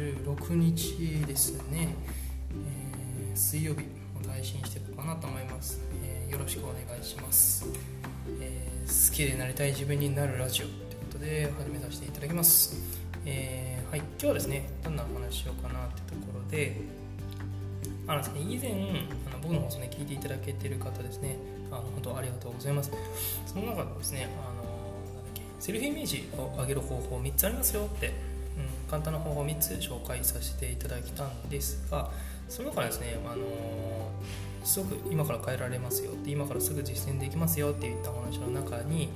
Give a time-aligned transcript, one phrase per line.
[0.00, 1.94] 16日ですね、
[2.52, 7.66] えー、水曜日を配信していこうかなと思います、えー、よろしくお願いします、
[8.40, 12.74] えー、好きでなりたい自分になるラジオということで始めさせていただきます、
[13.26, 16.76] えはい今日はですねどんなお話しようかなってところで
[18.06, 18.70] あのですね以前
[19.28, 21.36] あの僕の放送ね聞いていただけてる方ですね
[21.70, 22.90] あの本当ありがとうございます。
[23.46, 24.70] その中でですねあの
[25.58, 28.12] セルフイメージを上げる方法3つありますよって、
[28.56, 32.10] うん、簡単な方法3つ紹介させていただきたんですが
[32.48, 33.44] その中ですね、あの
[34.64, 39.08] すごく今から変えられますよって今からすぐ実践できますよっていったお話の中に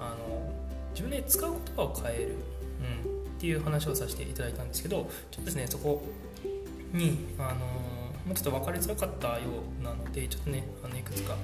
[0.00, 0.52] あの
[0.90, 2.36] 自分で使う言葉を変える、
[3.04, 6.02] うん、っていう話をさせていただいたんですけどちょっとですねそこ
[6.92, 7.66] にあの
[8.26, 9.34] もうちょっと分かりづらかったよ
[9.80, 11.36] うなのでちょっとねあのいくつか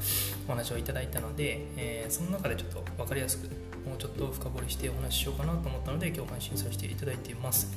[0.47, 3.49] お話をいただいたので、えー、その中でちょっと分かりやすく
[3.87, 7.71] もうちょっと深掘りしてお話ししようかなと思ったので今日配信させていただいています。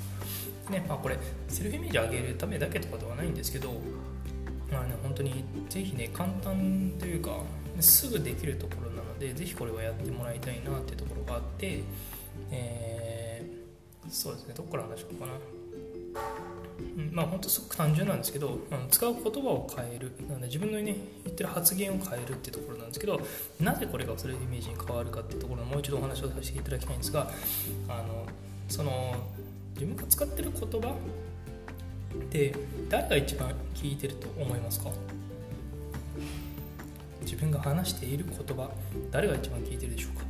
[0.70, 3.74] ねまあこれセルフイメージ上げるためだけとかではないんですけど
[4.72, 7.32] まあね本当にぜひね簡単というか
[7.80, 11.82] すぐできるところなのでぜひこれはやってもらいたいなっていうところがあって
[12.50, 15.61] えー、そうですねどっから話しようかな。
[17.12, 20.12] まあ本当すごく単純なんですけど使う言葉を変える。
[20.28, 23.20] なので自分の、ね、言ってる発言を変えるっていうところなんですけど
[23.60, 27.32] なぜこれがそれイメージに変わるかっていうところをもう一度お話をさせていただきたいんですが
[27.88, 28.26] あの
[28.70, 29.16] その
[29.74, 30.94] 自分が使ってる言葉っ
[32.30, 32.54] て
[32.90, 34.90] 誰が一番聞いてると思いますか？
[37.22, 38.70] 自分が話している言葉
[39.12, 40.24] 誰が一番聞いてるでしょうか？
[40.24, 40.28] こ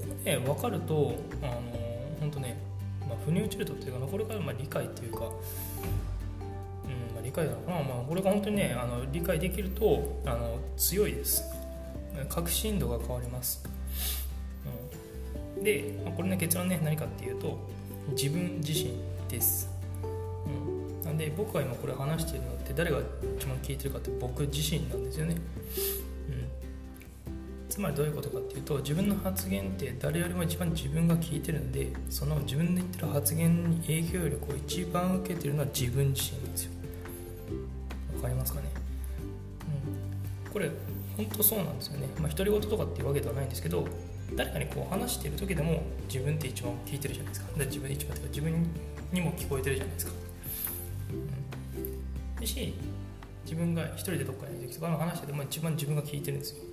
[0.00, 1.60] こね分かるとあの
[2.20, 2.56] 本当ね
[3.12, 5.32] まあ、腑に落ちるとっていうかこれからまあ理解というか、うんま
[7.20, 11.44] あ、理解なのかな、まあ、これが本当にねあの理解できるとあの強いです。
[12.28, 13.64] 確信度が変わります、
[15.56, 17.58] うん、で、まあ、これね結論ね何かっていうと
[18.10, 18.92] 自分自身
[19.28, 19.70] です、
[20.04, 22.98] うん、なんで僕が今これ話しているのって誰が
[23.38, 25.36] 一番聞いてるかって僕自身なんですよね。
[27.72, 36.72] つまりどういうことかっていうと自分の発言って誰よりも一番自分が聞いてるのでその自分で言ってる発言に影響力を一番受けてるのは自分自身なんですよ。
[38.16, 38.68] わかりますかね、
[40.44, 40.70] うん、これ
[41.16, 42.08] 本当そうなんですよね。
[42.20, 43.88] まあ独り言とかっていうわけではないんですけど
[44.36, 47.58] 誰かにこう話してる時でも自分って一番聞いてるじゃないですか。
[47.58, 48.66] で自分で一番というか自分
[49.14, 50.12] にも聞こえてるじゃないですか、
[52.38, 52.74] うん、し
[53.44, 56.71] 自分が一人でどっかにいる時とかの話してても一番自分が聞いてるんですよ。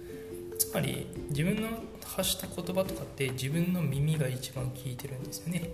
[0.69, 1.68] つまり自分の
[2.06, 5.68] 発した言葉とかって自分の耳が一番聞いてるんですよね。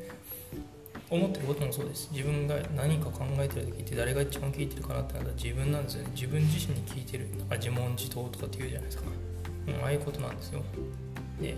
[1.10, 2.10] 思ってることもそうです。
[2.14, 6.12] 自分が何か考えてる時って誰が一番聞いてるかなってなったら自分なんですよね。
[6.16, 7.28] 自分自身に聞いてる。
[7.38, 9.04] だか自問自答とかって言うじゃないですか、
[9.68, 10.64] うん、ああいうことなんですよ。
[11.42, 11.56] で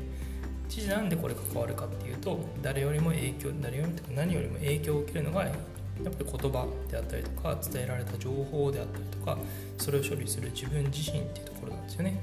[0.67, 5.53] 知事なんでこれが変わるかっていうと誰よりも影響誰よりも何よりも影響を受けるのがやっ
[6.03, 9.37] ぱり言葉であったりとか伝えられた情報であったりとか
[9.77, 12.19] それを処理する自分自身っていうところなんですよね。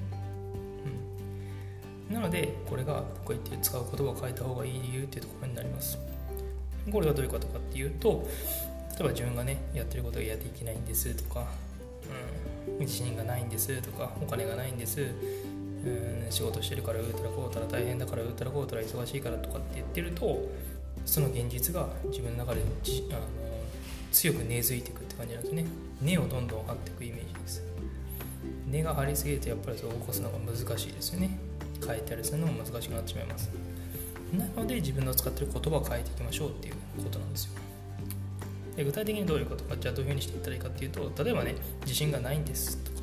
[2.11, 5.99] なのでこれが僕が言って使う言葉を変えた方がいい理由っていうところになります。
[6.91, 8.27] これがどういうことかっていうと
[8.91, 11.47] 例えば自分がねやってることがやっていけないんですとか、
[12.69, 20.49] うん、自信がないんですとかお金がないんですうん仕事してるからうたらこうたら大変だからうたらこうたら忙しいからとかって言ってると
[21.05, 23.21] その現実が自分の中でじあの
[24.13, 25.67] 強く根付いていくって感じなんですね。
[26.01, 27.65] 根をどんどん張っていくイメージです。
[28.71, 31.37] 根が張りすぎるとやっぱりそれを起こすのが難しいですよね。
[31.87, 33.51] 変えたりするのも難しくなってしまいます。
[34.33, 37.53] なので自分の使ってる言葉を変えていきましょうっていうことなんですよ。
[38.77, 42.99] で具体的にどういうことかじゃあどういうふうにしていったらいいかっていうと例えばね自信がないんですとか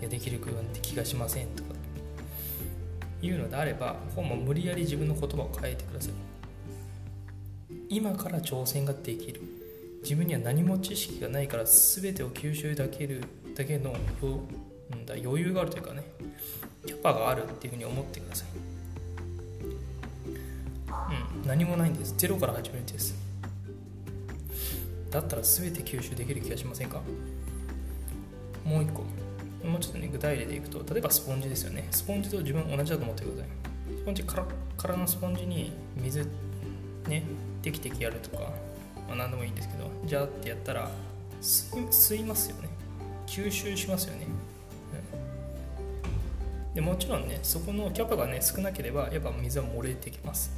[0.00, 1.70] いやできる部分って気がしませんとか
[3.22, 6.12] いうのであれば本も無理やり自分の言葉を変えてください。
[7.88, 9.40] 今から挑戦ができる。
[10.02, 13.22] 自分には何も知識がないから全てを吸収できる
[13.56, 13.96] だけの
[15.08, 16.02] 余裕があるというかね
[16.86, 18.48] キャパがあるっていうふうに思ってください。
[21.38, 22.14] うん何もないんです。
[22.16, 23.14] ゼロから始めるです。
[25.10, 27.00] だったら全て吸収できる気がしませんか？
[28.64, 29.04] もう一個。
[29.66, 31.86] もうちょっとね具体例でいくと例えばスポンジですよね。
[31.90, 33.48] スポンジと自分同じだと思ってください。
[33.98, 34.46] スポンジカラ
[34.76, 36.26] カラのスポンジに水
[37.08, 37.22] ね
[37.62, 38.50] テキテキやるとか、
[39.08, 40.90] まあ、何でもいいんですけどジャーってやったら
[41.40, 42.68] 吸いますよね。
[43.26, 44.26] 吸収しますよね。
[44.26, 45.33] うん。
[46.74, 50.50] でもちろんねそこのキャパがね少なければやっぱ水は漏れてきます、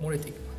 [0.00, 0.50] うん、漏れてきます。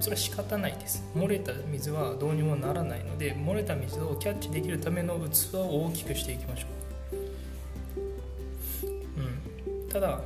[0.00, 1.04] それは仕方ないです。
[1.16, 6.66] 漏れた水はどうにもならないので漏れた水をキャッチできるための器を大きくしていきましょ
[8.82, 8.88] う、
[9.80, 10.20] うん、ただ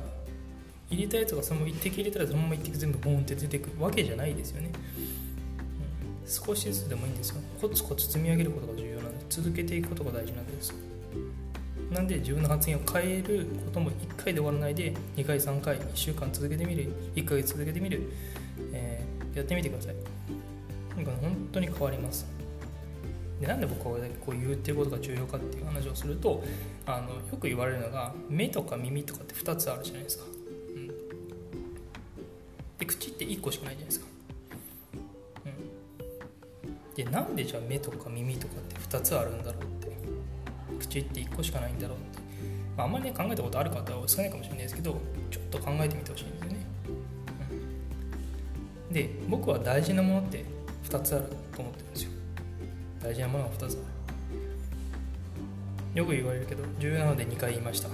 [0.89, 4.71] 入れたやつがそのまま一滴入れたらそのまま一滴全部ボーンって出てくるわけじゃないですよね。
[4.97, 6.27] うん。
[6.27, 7.35] 少しずつでもいいんですよ。
[7.61, 10.73] コツコツ積み上げることが重要なんで続けていくことが大事なんです。
[11.91, 18.01] なんで自分の発言を変えることも1回で終わらないで2回3回1週間続けてみる1ヶ月続けてみる、
[18.73, 19.95] えー、やってみてください。
[20.95, 22.27] 本当に変わります。
[23.39, 26.43] でなんで僕はこう言うっていうことが重要かっていう話をすると
[26.85, 30.25] あのよく言われるのが目とか耳とかって2つあるじゃないですか、
[30.75, 30.87] うん、
[32.77, 34.05] で口って1個しかないじゃないですか、
[36.95, 39.63] でなんでじゃあ目とか耳とかって2つあるんだろう
[40.89, 42.19] 口って1個しかないんだろうって、
[42.75, 44.99] まあ、あんまりね考えたことある方は少ないかもしれないですけど
[45.29, 46.57] ちょっと考えてみてほしいんですよね、
[48.89, 50.43] うん、で僕は大事なものって
[50.85, 51.25] 2つある
[51.55, 52.09] と思ってるんですよ。
[53.01, 53.77] 大事なものが2つある。
[55.93, 57.89] よく言われるけど17で2回言いました。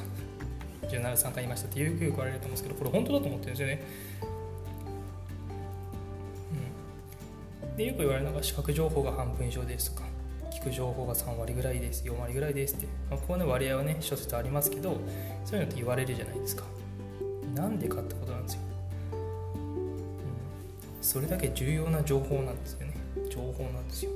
[0.88, 3.84] 17で3回言いましたってよく言われると思うんですけどこれ本当だと思ってるんですよね、
[7.76, 10.08] でよく言われるのが視覚情報が半分以上ですとか。
[10.56, 15.02] 聞く情報が3割ぐらいです4割ぐらいですって、まあ、ここの割合はね諸説ありますけど
[15.44, 16.64] そういうのって言われるじゃないですか。
[17.54, 18.62] なんでかってことなんですよ、
[19.14, 22.94] うん、それだけ重要な情報なんですよね。
[23.30, 24.12] 情報なんですよ。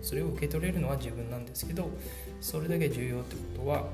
[0.00, 1.90] それを受け取れるのは自分なんですけど
[2.40, 3.84] それだけ重要ってことは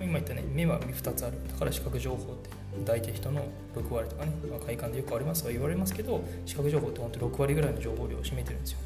[0.00, 1.38] 今言ったね目は2つある。
[1.48, 2.50] だから視覚情報って
[2.84, 3.44] 大体人の
[3.74, 8.78] 6割とかね、まあ、快感でよくありますと言われますけど視覚情報って本当6割ぐらいの情報量を占めてるんですよ。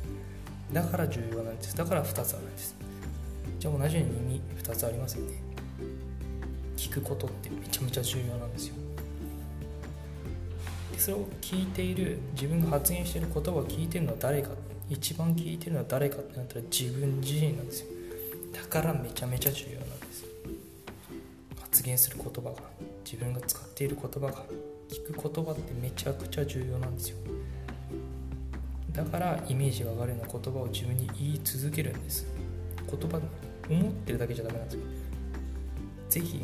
[0.72, 1.76] だから重要なんです。
[1.76, 2.74] だから2つあるんです。
[3.58, 5.32] じゃあ同じように耳2つありますよね。
[6.76, 8.74] 聞くことってめちゃめちゃ重要なんですよ。
[10.92, 14.50] でそれを聞いている自分が発言している言葉を聞いてるのは誰か。
[14.90, 17.86] 一番聞いてるのは誰かってなったら自分自身なんですよ。
[18.52, 20.24] だからめちゃめちゃ重要なんです。
[21.60, 22.56] 発言する言葉が
[23.04, 24.44] 自分が使っている言葉が
[24.90, 27.16] 聞く言葉ってめちゃくちゃ重要なんですよ。
[28.92, 32.26] だからイメージが上がるような言葉を自分に言い続けるんです。
[32.90, 33.20] 言葉
[33.70, 34.80] 思ってるだけじゃダメなんですよ。
[36.10, 36.42] ぜひ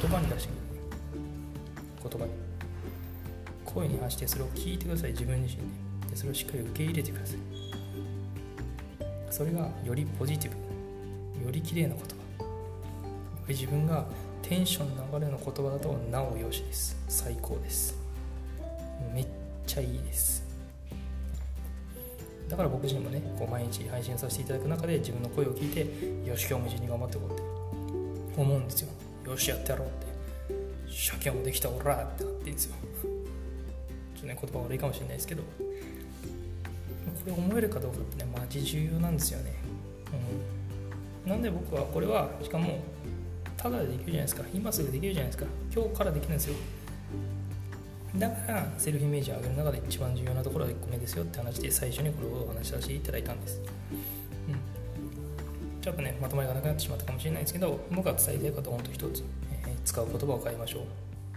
[0.00, 2.10] 言葉に出してください。
[2.10, 2.32] 言葉に。
[3.64, 5.12] 声に発してそれを聞いてください。
[5.12, 5.84] 自分自身で。
[6.10, 7.38] でそれをしっかり受け入れてください。
[9.30, 11.44] それがよりポジティブ。
[11.44, 12.44] より綺麗な言葉。
[12.44, 12.48] よ
[13.48, 14.06] り自分が
[14.42, 16.96] テンションの上がるような言葉だとなおよしです。
[17.08, 17.96] 最高です。
[19.12, 19.26] めっ
[19.66, 20.43] ちゃいいです。
[22.54, 25.80] だから僕自身もねこう毎日配信させていただく中で自分の声を聞いて
[26.24, 27.42] よし今日も一日頑張っていこうって
[28.40, 28.88] 思うんですよ。
[29.26, 29.90] よしやってやろうっ
[30.86, 30.92] て。
[30.92, 32.76] しゃ今日もできたおらってなっていいんですよ。
[33.02, 35.42] ちょっとね言葉悪いかもしれないですけど。
[35.42, 35.48] こ
[37.26, 39.54] れ思えるかどうかってねマジ重要なんですよね、
[41.24, 42.78] うん、なんで僕はこれはしかも
[43.56, 44.44] ただでできるじゃないですか。
[44.54, 45.46] 今すぐできるじゃないですか。
[45.74, 46.54] 今日からできるんですよ。
[48.18, 53.60] だからセルフイメージを上げる中で一番重要なところは1個目ですよって話で最初にこれをお話しさせていただいたんです、
[54.48, 59.24] うん、ちょっとねまとまりがなくなってしまったかもしれないですけど僕が伝えたいことは本当一つ、
[59.64, 60.82] えー、使う言葉を変えましょう。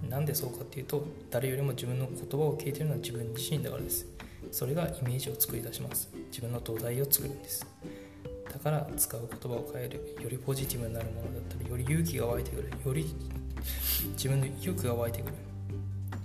[0.09, 4.05] なんでそうかっていうと誰よりも自分の言葉を聞いてるのは自分自身だからです。
[4.51, 6.09] それがイメージを作り出します。
[6.29, 7.65] 自分の土台を作るんです。
[8.53, 10.15] だから使う言葉を変える。
[10.21, 12.69] よりポジティブになるものだったりより勇気が湧いてくる。
[12.85, 13.07] より
[14.13, 15.33] 自分の意欲が湧いてくる。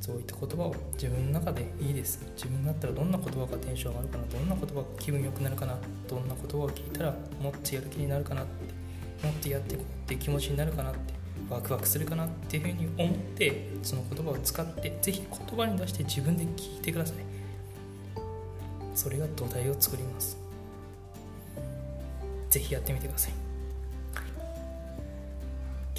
[0.03, 2.27] そういった言葉を自分の中でいいです。
[2.35, 5.79] 自分だったらどんな言葉がテンション上がるかなどんな言葉が気分良くなるかな
[6.09, 11.15] どんな言葉を聞いたらもっとやる気になるかなってもっとやっていこうって気持ちになるかなって
[11.49, 17.17] ワクワクするかなっていうふうに思ってその言葉を使って是非言葉に出して自分で聞いてください。
[18.97, 20.37] それが土台を作ります。
[22.51, 23.33] 是非やってみてください、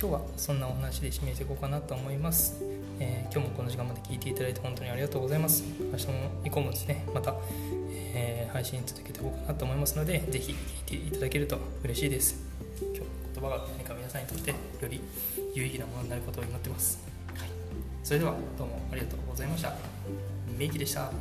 [0.03, 2.61] 今日はそんなお話で締めていこうかなと思います、
[2.99, 5.63] えー、今日もこの時間まで聞いていただいて本当にありがとうございます。
[5.79, 7.33] 明日も以降もですねまた、
[8.13, 10.55] えー、配信続けていこうかなと思いますので是非
[10.87, 12.35] 聞いていただけると嬉しいです。
[12.81, 12.99] 今日
[13.33, 14.55] 言葉が何か皆さんにとってよ
[14.89, 14.99] り
[15.53, 17.01] 有意義なものになることを祈ってます、
[17.37, 17.47] はい、
[18.03, 19.73] それではどうもありがとうございました。
[20.59, 21.13] メイキでした